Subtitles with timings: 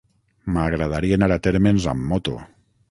[0.55, 2.39] M'agradaria anar a Térmens amb moto.